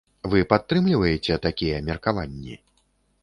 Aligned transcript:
Вы 0.33 0.39
падтрымліваеце 0.53 1.33
такія 1.45 1.81
меркаванні? 1.89 2.55